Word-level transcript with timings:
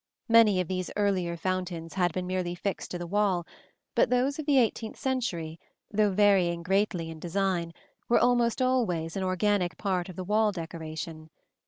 Many 0.27 0.59
of 0.59 0.67
these 0.67 0.89
earlier 0.95 1.37
fountains 1.37 1.93
had 1.93 2.11
been 2.11 2.25
merely 2.25 2.55
fixed 2.55 2.89
to 2.89 2.97
the 2.97 3.05
wall; 3.05 3.45
but 3.93 4.09
those 4.09 4.39
of 4.39 4.47
the 4.47 4.57
eighteenth 4.57 4.97
century, 4.97 5.59
though 5.91 6.09
varying 6.09 6.63
greatly 6.63 7.11
in 7.11 7.19
design, 7.19 7.71
were 8.09 8.17
almost 8.17 8.63
always 8.63 9.15
an 9.15 9.21
organic 9.21 9.77
part 9.77 10.09
of 10.09 10.15
the 10.15 10.23
wall 10.23 10.51
decoration 10.51 11.25
(see 11.25 11.29
Plate 11.29 11.37
LI). 11.37 11.39